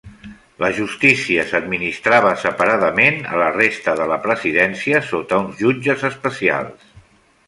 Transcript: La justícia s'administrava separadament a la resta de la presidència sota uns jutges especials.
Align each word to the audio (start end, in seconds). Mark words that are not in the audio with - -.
La 0.61 0.69
justícia 0.75 1.43
s'administrava 1.49 2.31
separadament 2.43 3.21
a 3.33 3.37
la 3.41 3.49
resta 3.57 3.95
de 3.99 4.07
la 4.13 4.17
presidència 4.23 5.03
sota 5.11 5.39
uns 5.45 5.61
jutges 5.65 6.07
especials. 6.11 6.89